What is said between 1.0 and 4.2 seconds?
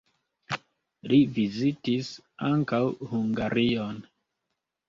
Li vizitis ankaŭ Hungarion.